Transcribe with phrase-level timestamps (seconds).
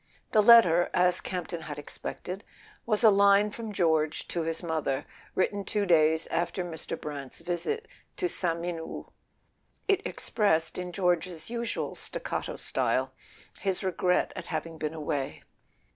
[0.31, 2.43] The letter, as Campton had expected,
[2.87, 6.99] was a line from George to his mother, written two days after Mr.
[6.99, 9.11] Brant's visit to Sainte Mene hould.
[9.87, 13.13] It expressed, in George's usual staccato style,
[13.59, 15.43] his regret at having been away.